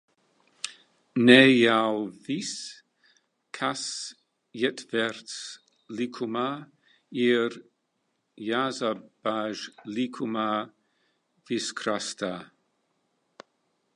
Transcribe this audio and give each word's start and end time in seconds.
Ne 1.25 1.35
jau 1.63 1.97
viss, 2.27 2.53
kas 3.57 3.83
ietverts 4.61 5.35
likumā, 5.99 6.45
ir 7.27 7.59
jāsabāž 8.47 9.63
likuma 9.99 10.47
virsrakstā. 11.51 12.33